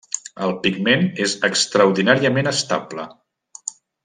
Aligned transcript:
El 0.45 0.53
pigment 0.63 1.05
és 1.25 1.35
extraordinàriament 1.49 2.53
estable. 2.55 3.07